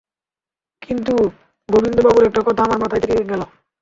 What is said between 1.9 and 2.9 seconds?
বাবুর একটা কথা আমার